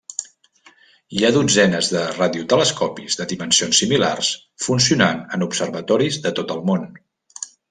Hi 1.17 1.25
ha 1.25 1.29
dotzenes 1.35 1.89
de 1.95 2.05
radiotelescopis 2.15 3.19
de 3.19 3.27
dimensions 3.35 3.83
similars 3.85 4.33
funcionant 4.69 5.23
en 5.39 5.47
observatoris 5.49 6.19
de 6.27 6.35
tot 6.43 6.57
el 6.59 6.67
món. 6.73 6.91